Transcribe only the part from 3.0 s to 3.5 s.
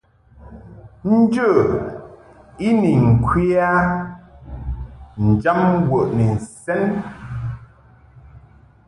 ŋkwe